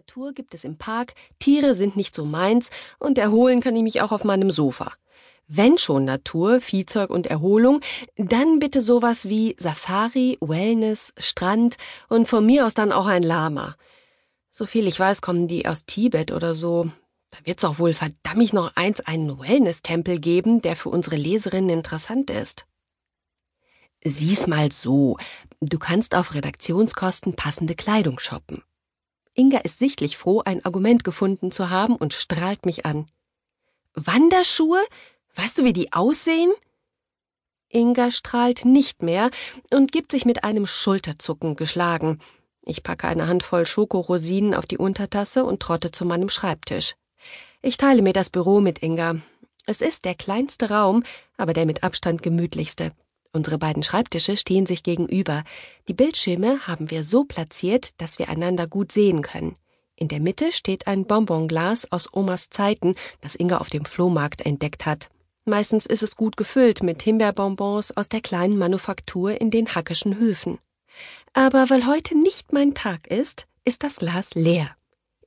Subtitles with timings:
[0.00, 4.00] Natur gibt es im Park, Tiere sind nicht so meins und erholen kann ich mich
[4.00, 4.94] auch auf meinem Sofa.
[5.46, 7.82] Wenn schon Natur, Viehzeug und Erholung,
[8.16, 11.76] dann bitte sowas wie Safari, Wellness, Strand
[12.08, 13.76] und von mir aus dann auch ein Lama.
[14.48, 16.90] Soviel ich weiß, kommen die aus Tibet oder so.
[17.30, 22.30] Da wird's auch wohl verdammt noch eins einen Wellness-Tempel geben, der für unsere Leserinnen interessant
[22.30, 22.64] ist.
[24.02, 25.18] Sieh's mal so.
[25.60, 28.62] Du kannst auf Redaktionskosten passende Kleidung shoppen.
[29.34, 33.06] Inga ist sichtlich froh, ein Argument gefunden zu haben und strahlt mich an.
[33.94, 34.80] Wanderschuhe?
[35.34, 36.52] Weißt du, wie die aussehen?
[37.68, 39.30] Inga strahlt nicht mehr
[39.72, 42.18] und gibt sich mit einem Schulterzucken geschlagen.
[42.62, 46.94] Ich packe eine Handvoll Schokorosinen auf die Untertasse und trotte zu meinem Schreibtisch.
[47.62, 49.16] Ich teile mir das Büro mit Inga.
[49.66, 51.04] Es ist der kleinste Raum,
[51.36, 52.90] aber der mit Abstand gemütlichste.
[53.32, 55.44] Unsere beiden Schreibtische stehen sich gegenüber.
[55.86, 59.54] Die Bildschirme haben wir so platziert, dass wir einander gut sehen können.
[59.94, 64.86] In der Mitte steht ein Bonbonglas aus Omas Zeiten, das Inga auf dem Flohmarkt entdeckt
[64.86, 65.10] hat.
[65.44, 70.58] Meistens ist es gut gefüllt mit Himbeerbonbons aus der kleinen Manufaktur in den Hackischen Höfen.
[71.32, 74.74] Aber weil heute nicht mein Tag ist, ist das Glas leer.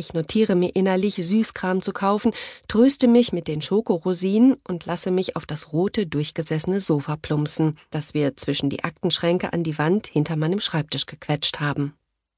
[0.00, 2.32] Ich notiere mir innerlich, Süßkram zu kaufen,
[2.68, 8.14] tröste mich mit den Schokorosinen und lasse mich auf das rote, durchgesessene Sofa plumpsen, das
[8.14, 11.92] wir zwischen die Aktenschränke an die Wand hinter meinem Schreibtisch gequetscht haben.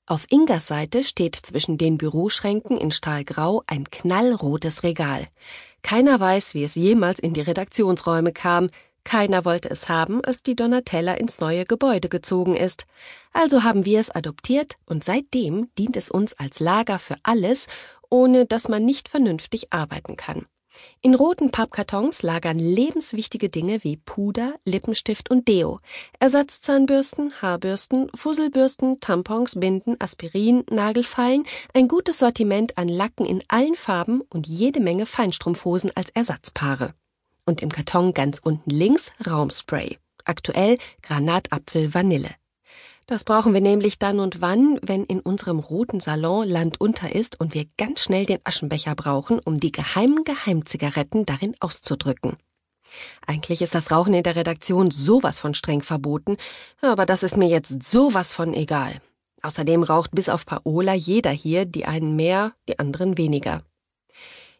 [0.06, 5.28] Auf Ingas Seite steht zwischen den Büroschränken in Stahlgrau ein knallrotes Regal.
[5.82, 8.70] Keiner weiß, wie es jemals in die Redaktionsräume kam,
[9.04, 12.86] keiner wollte es haben, als die Donatella ins neue Gebäude gezogen ist.
[13.32, 17.66] Also haben wir es adoptiert und seitdem dient es uns als Lager für alles,
[18.10, 20.46] ohne dass man nicht vernünftig arbeiten kann.
[21.02, 25.78] In roten Pappkartons lagern lebenswichtige Dinge wie Puder, Lippenstift und Deo,
[26.18, 31.44] Ersatzzahnbürsten, Haarbürsten, Fusselbürsten, Tampons, Binden, Aspirin, Nagelfeilen,
[31.74, 36.94] ein gutes Sortiment an Lacken in allen Farben und jede Menge Feinstrumpfhosen als Ersatzpaare
[37.44, 39.98] und im Karton ganz unten links Raumspray.
[40.24, 42.30] Aktuell Granatapfel Vanille.
[43.06, 47.38] Das brauchen wir nämlich dann und wann, wenn in unserem roten Salon Land unter ist
[47.40, 52.36] und wir ganz schnell den Aschenbecher brauchen, um die geheimen Geheimzigaretten darin auszudrücken.
[53.26, 56.36] Eigentlich ist das Rauchen in der Redaktion sowas von streng verboten,
[56.80, 59.00] aber das ist mir jetzt sowas von egal.
[59.42, 63.62] Außerdem raucht bis auf Paola jeder hier, die einen mehr, die anderen weniger.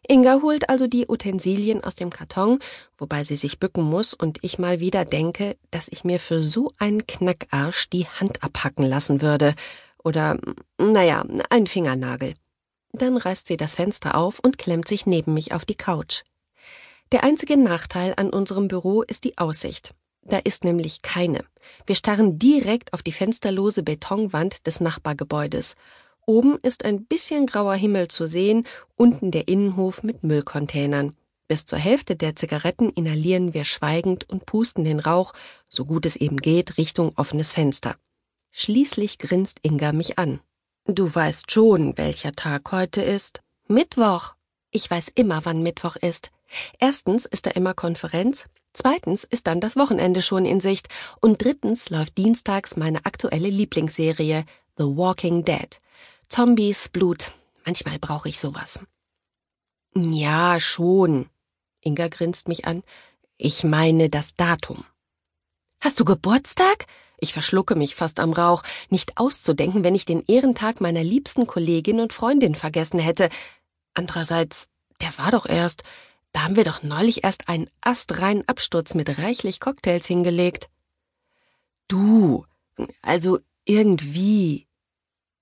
[0.07, 2.59] Inga holt also die Utensilien aus dem Karton,
[2.97, 6.71] wobei sie sich bücken muss und ich mal wieder denke, dass ich mir für so
[6.77, 9.55] einen Knackarsch die Hand abhacken lassen würde.
[10.03, 10.37] Oder,
[10.77, 12.33] naja, ein Fingernagel.
[12.91, 16.23] Dann reißt sie das Fenster auf und klemmt sich neben mich auf die Couch.
[17.11, 19.95] Der einzige Nachteil an unserem Büro ist die Aussicht.
[20.25, 21.43] Da ist nämlich keine.
[21.85, 25.75] Wir starren direkt auf die fensterlose Betonwand des Nachbargebäudes
[26.25, 31.15] Oben ist ein bisschen grauer Himmel zu sehen, unten der Innenhof mit Müllcontainern.
[31.49, 35.33] Bis zur Hälfte der Zigaretten inhalieren wir schweigend und pusten den Rauch,
[35.67, 37.97] so gut es eben geht, Richtung offenes Fenster.
[38.51, 40.39] Schließlich grinst Inga mich an.
[40.85, 43.41] Du weißt schon, welcher Tag heute ist.
[43.67, 44.35] Mittwoch.
[44.71, 46.31] Ich weiß immer, wann Mittwoch ist.
[46.79, 50.87] Erstens ist da immer Konferenz, zweitens ist dann das Wochenende schon in Sicht
[51.19, 54.45] und drittens läuft dienstags meine aktuelle Lieblingsserie
[54.77, 55.77] The Walking Dead.
[56.33, 57.31] Zombies, Blut.
[57.63, 58.79] Manchmal brauche ich sowas.
[59.95, 61.29] Ja, schon.
[61.79, 62.81] Inga grinst mich an.
[63.37, 64.83] Ich meine das Datum.
[65.79, 66.87] Hast du Geburtstag?
[67.19, 71.99] Ich verschlucke mich fast am Rauch, nicht auszudenken, wenn ich den Ehrentag meiner liebsten Kollegin
[71.99, 73.29] und Freundin vergessen hätte.
[73.93, 74.69] Andererseits,
[75.01, 75.83] der war doch erst,
[76.31, 80.71] da haben wir doch neulich erst einen astreinen Absturz mit reichlich Cocktails hingelegt.
[81.87, 82.47] Du,
[83.03, 84.67] also irgendwie.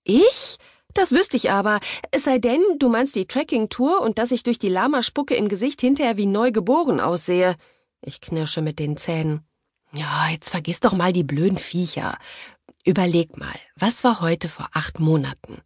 [0.03, 0.57] Ich?
[0.93, 1.79] Das wüsste ich aber.
[2.11, 5.81] Es sei denn, du meinst die Trekking-Tour und dass ich durch die Lamaspucke im Gesicht
[5.81, 7.55] hinterher wie neu geboren aussehe.
[8.01, 9.41] Ich knirsche mit den Zähnen.
[9.93, 12.17] Ja, jetzt vergiss doch mal die blöden Viecher.
[12.83, 15.61] Überleg mal, was war heute vor acht Monaten?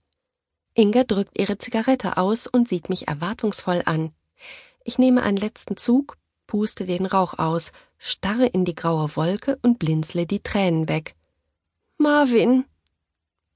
[0.74, 4.12] Inga drückt ihre Zigarette aus und sieht mich erwartungsvoll an.
[4.84, 6.18] Ich nehme einen letzten Zug,
[6.48, 11.16] puste den Rauch aus, starre in die graue Wolke und blinzle die Tränen weg.
[11.98, 12.66] Marvin,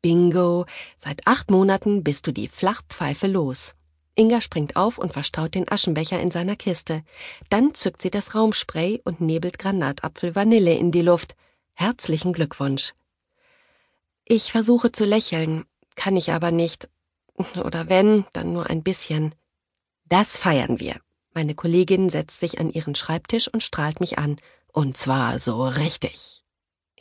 [0.02, 0.66] Bingo,
[0.98, 3.76] seit acht Monaten bist du die Flachpfeife los.
[4.16, 7.04] Inga springt auf und verstaut den Aschenbecher in seiner Kiste.
[7.50, 11.36] Dann zückt sie das Raumspray und nebelt Granatapfel Vanille in die Luft.
[11.74, 12.94] Herzlichen Glückwunsch.
[14.26, 15.66] Ich versuche zu lächeln,
[15.96, 16.90] kann ich aber nicht.
[17.64, 19.36] Oder wenn, dann nur ein bisschen.
[20.06, 21.00] Das feiern wir.
[21.34, 24.38] Meine Kollegin setzt sich an ihren Schreibtisch und strahlt mich an.
[24.72, 26.44] Und zwar so richtig.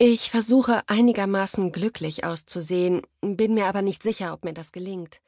[0.01, 5.19] Ich versuche einigermaßen glücklich auszusehen, bin mir aber nicht sicher, ob mir das gelingt.